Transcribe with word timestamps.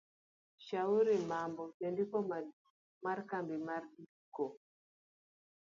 Shauri 0.65 1.15
Mambo 1.31 1.63
Jandiko 1.79 2.17
maduong' 2.29 2.79
mar 3.05 3.17
Kambi 3.29 3.55
mar 3.67 3.81
ndiko 3.91 4.45